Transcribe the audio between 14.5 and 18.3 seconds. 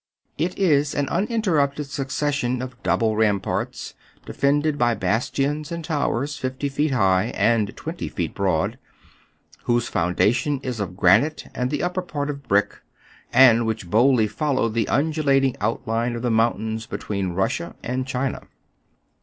the undulating outline of the mountains between Rus sia and